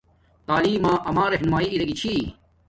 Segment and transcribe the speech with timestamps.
[0.47, 2.17] تعلیم ما اما رہنماݵݵ ارے گی